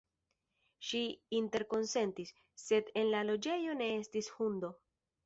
[0.91, 1.01] Ŝi
[1.39, 2.31] interkonsentis,
[2.63, 4.73] sed en la loĝejo ne estis hundo.